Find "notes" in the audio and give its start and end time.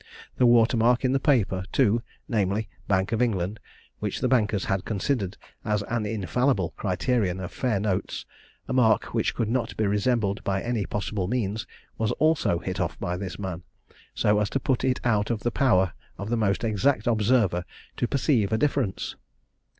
7.79-8.25